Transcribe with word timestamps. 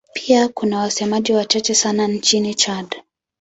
Pia 0.13 0.47
kuna 0.49 0.79
wasemaji 0.79 1.33
wachache 1.33 1.75
sana 1.75 2.07
nchini 2.07 2.55
Chad. 2.55 3.01